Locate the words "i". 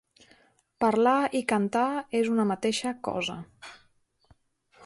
1.41-1.43